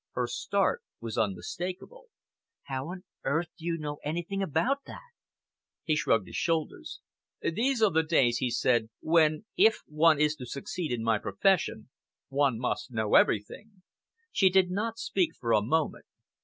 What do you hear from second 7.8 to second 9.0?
are the days," he said,